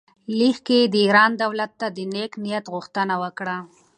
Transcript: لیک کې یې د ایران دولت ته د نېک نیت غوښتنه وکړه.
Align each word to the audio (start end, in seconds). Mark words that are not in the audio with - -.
لیک 0.37 0.57
کې 0.67 0.77
یې 0.83 0.89
د 0.93 0.95
ایران 1.05 1.31
دولت 1.43 1.71
ته 1.79 1.87
د 1.95 1.99
نېک 2.13 2.31
نیت 2.43 2.65
غوښتنه 2.73 3.15
وکړه. 3.23 3.57